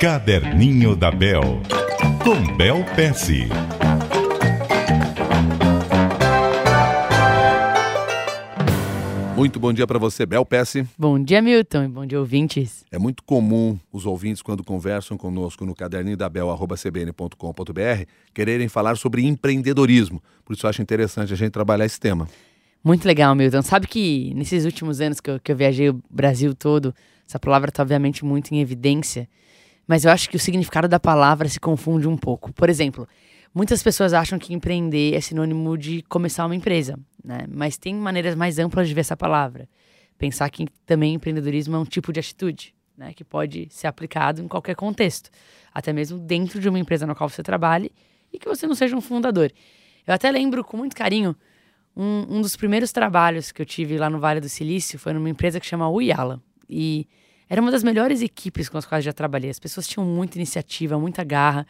Caderninho 0.00 0.94
da 0.94 1.10
Bel, 1.10 1.60
com 2.22 2.56
Bel 2.56 2.84
Pesce. 2.94 3.48
Muito 9.34 9.58
bom 9.58 9.72
dia 9.72 9.88
para 9.88 9.98
você, 9.98 10.24
Bel 10.24 10.46
Pesce. 10.46 10.86
Bom 10.96 11.18
dia, 11.18 11.42
Milton, 11.42 11.82
e 11.82 11.88
bom 11.88 12.06
dia, 12.06 12.20
ouvintes. 12.20 12.84
É 12.92 12.98
muito 12.98 13.24
comum 13.24 13.76
os 13.92 14.06
ouvintes, 14.06 14.40
quando 14.40 14.62
conversam 14.62 15.16
conosco 15.16 15.66
no 15.66 15.74
caderninho 15.74 16.16
da 16.16 16.28
Bel.cbn.com.br, 16.28 18.04
quererem 18.32 18.68
falar 18.68 18.96
sobre 18.96 19.26
empreendedorismo. 19.26 20.22
Por 20.44 20.52
isso 20.52 20.64
eu 20.64 20.70
acho 20.70 20.80
interessante 20.80 21.32
a 21.32 21.36
gente 21.36 21.50
trabalhar 21.50 21.84
esse 21.84 21.98
tema. 21.98 22.28
Muito 22.84 23.04
legal, 23.04 23.34
Milton. 23.34 23.62
Sabe 23.62 23.88
que 23.88 24.32
nesses 24.36 24.64
últimos 24.64 25.00
anos 25.00 25.18
que 25.18 25.28
eu, 25.28 25.40
que 25.40 25.50
eu 25.50 25.56
viajei 25.56 25.90
o 25.90 26.00
Brasil 26.08 26.54
todo, 26.54 26.94
essa 27.28 27.40
palavra 27.40 27.70
está 27.70 27.82
obviamente 27.82 28.24
muito 28.24 28.54
em 28.54 28.60
evidência, 28.60 29.28
mas 29.88 30.04
eu 30.04 30.10
acho 30.12 30.28
que 30.28 30.36
o 30.36 30.38
significado 30.38 30.86
da 30.86 31.00
palavra 31.00 31.48
se 31.48 31.58
confunde 31.58 32.06
um 32.06 32.16
pouco. 32.16 32.52
Por 32.52 32.68
exemplo, 32.68 33.08
muitas 33.54 33.82
pessoas 33.82 34.12
acham 34.12 34.38
que 34.38 34.52
empreender 34.52 35.14
é 35.14 35.20
sinônimo 35.20 35.78
de 35.78 36.02
começar 36.02 36.44
uma 36.44 36.54
empresa, 36.54 36.98
né? 37.24 37.46
Mas 37.48 37.78
tem 37.78 37.94
maneiras 37.94 38.34
mais 38.34 38.58
amplas 38.58 38.86
de 38.86 38.92
ver 38.92 39.00
essa 39.00 39.16
palavra. 39.16 39.66
Pensar 40.18 40.50
que 40.50 40.66
também 40.84 41.14
empreendedorismo 41.14 41.74
é 41.74 41.78
um 41.78 41.86
tipo 41.86 42.12
de 42.12 42.20
atitude, 42.20 42.74
né? 42.94 43.14
Que 43.14 43.24
pode 43.24 43.66
ser 43.70 43.86
aplicado 43.86 44.42
em 44.42 44.46
qualquer 44.46 44.76
contexto, 44.76 45.30
até 45.72 45.90
mesmo 45.90 46.18
dentro 46.18 46.60
de 46.60 46.68
uma 46.68 46.78
empresa 46.78 47.06
na 47.06 47.14
qual 47.14 47.30
você 47.30 47.42
trabalhe 47.42 47.90
e 48.30 48.38
que 48.38 48.46
você 48.46 48.66
não 48.66 48.74
seja 48.74 48.94
um 48.94 49.00
fundador. 49.00 49.50
Eu 50.06 50.12
até 50.12 50.30
lembro 50.30 50.62
com 50.62 50.76
muito 50.76 50.94
carinho 50.94 51.34
um, 51.96 52.26
um 52.28 52.42
dos 52.42 52.56
primeiros 52.56 52.92
trabalhos 52.92 53.50
que 53.50 53.62
eu 53.62 53.66
tive 53.66 53.96
lá 53.96 54.10
no 54.10 54.20
Vale 54.20 54.40
do 54.40 54.48
Silício 54.48 54.98
foi 54.98 55.14
numa 55.14 55.30
empresa 55.30 55.58
que 55.58 55.66
chama 55.66 55.88
Uyala. 55.88 56.40
E 56.68 57.08
era 57.48 57.60
uma 57.60 57.70
das 57.70 57.82
melhores 57.82 58.20
equipes 58.20 58.68
com 58.68 58.76
as 58.76 58.84
quais 58.84 59.04
já 59.04 59.12
trabalhei. 59.12 59.50
As 59.50 59.58
pessoas 59.58 59.86
tinham 59.86 60.06
muita 60.06 60.36
iniciativa, 60.36 60.98
muita 60.98 61.24
garra. 61.24 61.66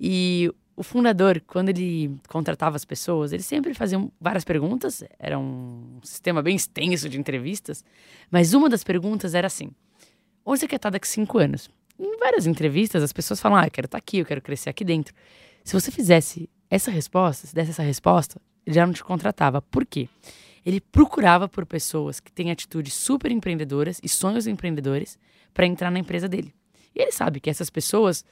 E 0.00 0.52
o 0.76 0.82
fundador, 0.82 1.40
quando 1.46 1.70
ele 1.70 2.14
contratava 2.28 2.76
as 2.76 2.84
pessoas, 2.84 3.32
ele 3.32 3.42
sempre 3.42 3.72
fazia 3.72 3.98
várias 4.20 4.44
perguntas. 4.44 5.02
Era 5.18 5.38
um 5.38 6.00
sistema 6.02 6.42
bem 6.42 6.56
extenso 6.56 7.08
de 7.08 7.18
entrevistas. 7.18 7.84
Mas 8.30 8.52
uma 8.52 8.68
das 8.68 8.84
perguntas 8.84 9.34
era 9.34 9.46
assim: 9.46 9.70
onde 10.44 10.60
você 10.60 10.68
quer 10.68 10.76
estar 10.76 10.90
daqui 10.90 11.08
cinco 11.08 11.38
anos? 11.38 11.70
Em 11.98 12.18
várias 12.18 12.46
entrevistas, 12.46 13.02
as 13.02 13.12
pessoas 13.12 13.40
falam: 13.40 13.58
ah, 13.58 13.66
eu 13.66 13.70
quero 13.70 13.86
estar 13.86 13.98
aqui, 13.98 14.18
eu 14.18 14.26
quero 14.26 14.42
crescer 14.42 14.68
aqui 14.68 14.84
dentro. 14.84 15.14
Se 15.64 15.72
você 15.72 15.90
fizesse 15.90 16.48
essa 16.68 16.90
resposta, 16.90 17.46
se 17.46 17.54
desse 17.54 17.70
essa 17.70 17.82
resposta, 17.82 18.40
ele 18.66 18.74
já 18.74 18.84
não 18.84 18.92
te 18.92 19.02
contratava. 19.02 19.62
Por 19.62 19.86
quê? 19.86 20.08
Ele 20.66 20.80
procurava 20.80 21.48
por 21.48 21.64
pessoas 21.64 22.18
que 22.18 22.32
têm 22.32 22.50
atitudes 22.50 22.92
super 22.92 23.30
empreendedoras 23.30 24.00
e 24.02 24.08
sonhos 24.08 24.48
empreendedores 24.48 25.16
para 25.54 25.64
entrar 25.64 25.92
na 25.92 26.00
empresa 26.00 26.28
dele. 26.28 26.52
E 26.92 27.00
ele 27.00 27.12
sabe 27.12 27.38
que 27.38 27.48
essas 27.48 27.70
pessoas 27.70 28.24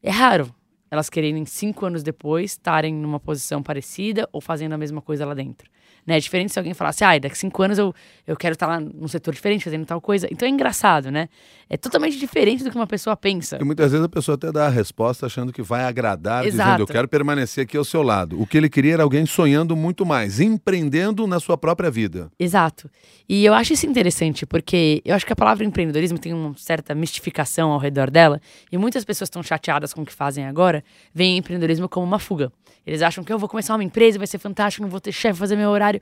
é 0.00 0.10
raro 0.10 0.54
elas 0.96 1.10
quererem 1.10 1.44
cinco 1.44 1.86
anos 1.86 2.02
depois 2.02 2.52
estarem 2.52 2.94
numa 2.94 3.20
posição 3.20 3.62
parecida 3.62 4.28
ou 4.32 4.40
fazendo 4.40 4.72
a 4.72 4.78
mesma 4.78 5.00
coisa 5.00 5.24
lá 5.24 5.34
dentro. 5.34 5.70
Né? 6.06 6.16
É 6.16 6.20
diferente 6.20 6.52
se 6.52 6.58
alguém 6.58 6.72
falasse, 6.72 7.02
ah, 7.02 7.18
daqui 7.18 7.36
cinco 7.36 7.60
anos 7.62 7.78
eu, 7.78 7.92
eu 8.26 8.36
quero 8.36 8.52
estar 8.52 8.66
lá 8.68 8.78
num 8.78 9.08
setor 9.08 9.34
diferente, 9.34 9.64
fazendo 9.64 9.84
tal 9.84 10.00
coisa. 10.00 10.28
Então 10.30 10.46
é 10.46 10.50
engraçado, 10.50 11.10
né? 11.10 11.28
É 11.68 11.76
totalmente 11.76 12.16
diferente 12.16 12.62
do 12.62 12.70
que 12.70 12.76
uma 12.76 12.86
pessoa 12.86 13.16
pensa. 13.16 13.58
E 13.60 13.64
muitas 13.64 13.90
vezes 13.90 14.06
a 14.06 14.08
pessoa 14.08 14.36
até 14.36 14.52
dá 14.52 14.66
a 14.66 14.70
resposta 14.70 15.26
achando 15.26 15.52
que 15.52 15.62
vai 15.62 15.82
agradar, 15.82 16.46
Exato. 16.46 16.70
dizendo, 16.70 16.82
eu 16.82 16.86
quero 16.86 17.08
permanecer 17.08 17.64
aqui 17.64 17.76
ao 17.76 17.84
seu 17.84 18.02
lado. 18.02 18.40
O 18.40 18.46
que 18.46 18.56
ele 18.56 18.68
queria 18.68 18.94
era 18.94 19.02
alguém 19.02 19.26
sonhando 19.26 19.74
muito 19.74 20.06
mais, 20.06 20.38
empreendendo 20.38 21.26
na 21.26 21.40
sua 21.40 21.58
própria 21.58 21.90
vida. 21.90 22.30
Exato. 22.38 22.88
E 23.28 23.44
eu 23.44 23.52
acho 23.52 23.72
isso 23.72 23.84
interessante, 23.84 24.46
porque 24.46 25.02
eu 25.04 25.16
acho 25.16 25.26
que 25.26 25.32
a 25.32 25.36
palavra 25.36 25.64
empreendedorismo 25.64 26.18
tem 26.18 26.32
uma 26.32 26.54
certa 26.56 26.94
mistificação 26.94 27.72
ao 27.72 27.80
redor 27.80 28.12
dela, 28.12 28.40
e 28.70 28.78
muitas 28.78 29.04
pessoas 29.04 29.26
estão 29.26 29.42
chateadas 29.42 29.92
com 29.92 30.02
o 30.02 30.06
que 30.06 30.12
fazem 30.12 30.46
agora, 30.46 30.84
veem 31.14 31.38
empreendedorismo 31.38 31.88
como 31.88 32.06
uma 32.06 32.18
fuga. 32.18 32.52
Eles 32.86 33.02
acham 33.02 33.24
que 33.24 33.32
eu 33.32 33.38
vou 33.38 33.48
começar 33.48 33.74
uma 33.74 33.84
empresa, 33.84 34.18
vai 34.18 34.26
ser 34.26 34.38
fantástico, 34.38 34.82
não 34.82 34.90
vou 34.90 35.00
ter 35.00 35.12
chefe, 35.12 35.38
fazer 35.38 35.56
meu 35.56 35.70
horário. 35.70 36.00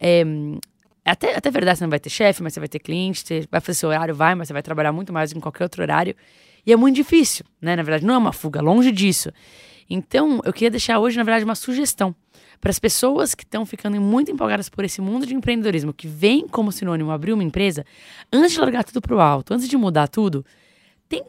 É, 0.00 0.24
até, 1.04 1.36
até 1.36 1.50
verdade, 1.50 1.78
você 1.78 1.84
não 1.84 1.90
vai 1.90 2.00
ter 2.00 2.10
chefe, 2.10 2.42
mas 2.42 2.52
você 2.52 2.60
vai 2.60 2.68
ter 2.68 2.78
cliente, 2.78 3.20
você 3.20 3.48
vai 3.50 3.60
fazer 3.60 3.78
seu 3.78 3.88
horário, 3.88 4.14
vai, 4.14 4.34
mas 4.34 4.48
você 4.48 4.52
vai 4.52 4.62
trabalhar 4.62 4.92
muito 4.92 5.12
mais 5.12 5.32
em 5.32 5.40
qualquer 5.40 5.64
outro 5.64 5.82
horário. 5.82 6.14
E 6.66 6.72
é 6.72 6.76
muito 6.76 6.96
difícil, 6.96 7.44
né? 7.62 7.76
Na 7.76 7.82
verdade, 7.82 8.04
não 8.04 8.14
é 8.14 8.18
uma 8.18 8.32
fuga, 8.32 8.60
longe 8.60 8.92
disso. 8.92 9.30
Então, 9.88 10.40
eu 10.44 10.52
queria 10.52 10.70
deixar 10.70 10.98
hoje, 10.98 11.16
na 11.16 11.22
verdade, 11.22 11.44
uma 11.44 11.54
sugestão 11.54 12.14
para 12.60 12.70
as 12.70 12.78
pessoas 12.78 13.34
que 13.34 13.44
estão 13.44 13.64
ficando 13.64 14.00
muito 14.00 14.30
empolgadas 14.30 14.68
por 14.68 14.84
esse 14.84 15.00
mundo 15.00 15.24
de 15.24 15.34
empreendedorismo, 15.34 15.92
que 15.92 16.06
vem 16.06 16.46
como 16.46 16.72
sinônimo 16.72 17.10
abrir 17.10 17.32
uma 17.32 17.44
empresa, 17.44 17.84
antes 18.32 18.52
de 18.52 18.60
largar 18.60 18.84
tudo 18.84 19.00
para 19.00 19.14
o 19.14 19.20
alto, 19.20 19.54
antes 19.54 19.68
de 19.68 19.76
mudar 19.76 20.08
tudo, 20.08 20.44
tem, 21.08 21.24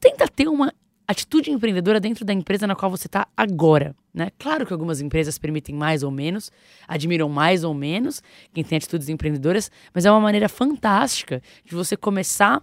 tenta 0.00 0.28
ter 0.28 0.48
uma 0.48 0.72
atitude 1.06 1.50
empreendedora 1.50 2.00
dentro 2.00 2.24
da 2.24 2.32
empresa 2.32 2.66
na 2.66 2.74
qual 2.74 2.90
você 2.90 3.06
está 3.06 3.26
agora. 3.36 3.94
Né? 4.12 4.30
Claro 4.38 4.66
que 4.66 4.72
algumas 4.72 5.00
empresas 5.00 5.38
permitem 5.38 5.74
mais 5.74 6.02
ou 6.02 6.10
menos, 6.10 6.50
admiram 6.86 7.28
mais 7.28 7.64
ou 7.64 7.74
menos 7.74 8.22
quem 8.52 8.64
tem 8.64 8.76
atitudes 8.76 9.08
empreendedoras, 9.08 9.70
mas 9.92 10.06
é 10.06 10.10
uma 10.10 10.20
maneira 10.20 10.48
fantástica 10.48 11.42
de 11.64 11.74
você 11.74 11.96
começar 11.96 12.62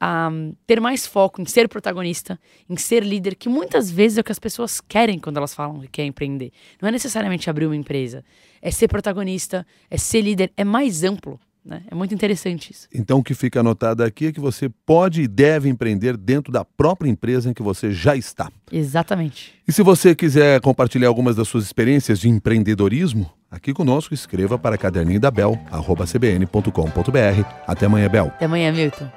a 0.00 0.30
ter 0.66 0.80
mais 0.80 1.06
foco 1.06 1.40
em 1.40 1.46
ser 1.46 1.68
protagonista, 1.68 2.38
em 2.68 2.76
ser 2.76 3.02
líder, 3.02 3.34
que 3.34 3.48
muitas 3.48 3.90
vezes 3.90 4.18
é 4.18 4.20
o 4.20 4.24
que 4.24 4.32
as 4.32 4.38
pessoas 4.38 4.80
querem 4.80 5.18
quando 5.18 5.38
elas 5.38 5.54
falam 5.54 5.80
que 5.80 5.88
quer 5.88 6.04
empreender. 6.04 6.52
Não 6.80 6.88
é 6.88 6.92
necessariamente 6.92 7.48
abrir 7.48 7.66
uma 7.66 7.76
empresa, 7.76 8.24
é 8.60 8.70
ser 8.70 8.88
protagonista, 8.88 9.66
é 9.90 9.96
ser 9.96 10.20
líder, 10.20 10.52
é 10.56 10.64
mais 10.64 11.02
amplo. 11.02 11.40
Né? 11.66 11.82
É 11.90 11.94
muito 11.94 12.14
interessante 12.14 12.70
isso. 12.70 12.86
Então, 12.94 13.18
o 13.18 13.24
que 13.24 13.34
fica 13.34 13.58
anotado 13.58 14.04
aqui 14.04 14.26
é 14.26 14.32
que 14.32 14.38
você 14.38 14.68
pode 14.68 15.22
e 15.22 15.28
deve 15.28 15.68
empreender 15.68 16.16
dentro 16.16 16.52
da 16.52 16.64
própria 16.64 17.10
empresa 17.10 17.50
em 17.50 17.52
que 17.52 17.62
você 17.62 17.90
já 17.90 18.14
está. 18.14 18.50
Exatamente. 18.70 19.54
E 19.66 19.72
se 19.72 19.82
você 19.82 20.14
quiser 20.14 20.60
compartilhar 20.60 21.08
algumas 21.08 21.34
das 21.34 21.48
suas 21.48 21.64
experiências 21.64 22.20
de 22.20 22.28
empreendedorismo, 22.28 23.28
aqui 23.50 23.74
conosco, 23.74 24.14
escreva 24.14 24.56
para 24.56 24.78
caderninho 24.78 25.18
da 25.18 25.30
Bel, 25.30 25.58
cbn.com.br. 26.06 27.48
Até 27.66 27.86
amanhã, 27.86 28.08
Bel. 28.08 28.26
Até 28.26 28.44
amanhã, 28.44 28.72
Milton. 28.72 29.10